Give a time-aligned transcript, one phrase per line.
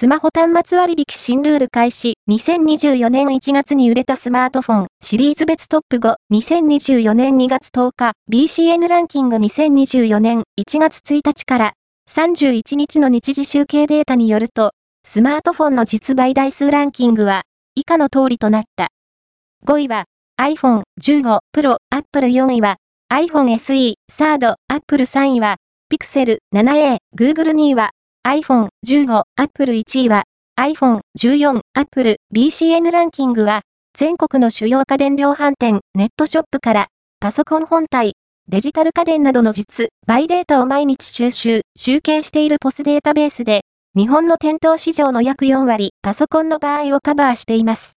[0.00, 9.36] スマホ端末割引新ルール開始、2024年1月に売れたスマートフォン、シリーズ別トップ5、2024年2月10日、BCN ランキング。
[9.36, 11.72] 2024年1月1日から。
[12.10, 14.70] 31日の日時集計データによると、
[15.06, 17.42] スマートフォンの実売台数ランキングは、
[17.74, 18.88] 以下の通りとなった。
[19.66, 20.04] 5位は、
[20.40, 22.76] iPhone 15 Pro、Apple 4位は、
[23.12, 25.56] iPhone SE、サード、Apple 3位は、
[25.92, 27.90] Pixel 7a、Google 2位は、
[28.30, 30.24] iPhone 15、Apple 1位は、
[30.56, 33.62] iPhone 14、Apple BCN ランキングは、
[33.96, 36.86] 全国の主要家電量販店、ネットショップから、
[37.18, 38.12] パソコン本体、
[38.46, 43.62] デジタル家電などの実、売データを毎日収集、集計しているポスデータベースで、
[43.96, 47.88] 日本の店頭市場の約4割、パソコンの場合をカバーしています。